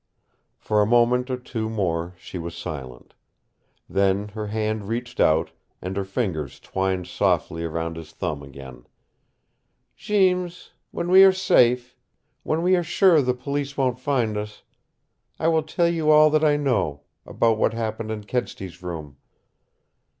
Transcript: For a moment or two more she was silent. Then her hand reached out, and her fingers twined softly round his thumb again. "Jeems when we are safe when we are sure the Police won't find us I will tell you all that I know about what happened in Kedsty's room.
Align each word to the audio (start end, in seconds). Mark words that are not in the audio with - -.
For 0.57 0.81
a 0.81 0.87
moment 0.87 1.29
or 1.29 1.37
two 1.37 1.69
more 1.69 2.15
she 2.17 2.39
was 2.39 2.55
silent. 2.57 3.13
Then 3.87 4.29
her 4.29 4.47
hand 4.47 4.87
reached 4.87 5.19
out, 5.19 5.51
and 5.79 5.95
her 5.95 6.03
fingers 6.03 6.59
twined 6.59 7.05
softly 7.05 7.67
round 7.67 7.97
his 7.97 8.11
thumb 8.11 8.41
again. 8.41 8.87
"Jeems 9.95 10.71
when 10.89 11.09
we 11.11 11.23
are 11.23 11.31
safe 11.31 11.95
when 12.41 12.63
we 12.63 12.75
are 12.75 12.81
sure 12.83 13.21
the 13.21 13.35
Police 13.35 13.77
won't 13.77 13.99
find 13.99 14.37
us 14.37 14.63
I 15.39 15.47
will 15.49 15.61
tell 15.61 15.87
you 15.87 16.09
all 16.09 16.31
that 16.31 16.43
I 16.43 16.57
know 16.57 17.01
about 17.23 17.59
what 17.59 17.75
happened 17.75 18.09
in 18.09 18.23
Kedsty's 18.23 18.81
room. 18.81 19.17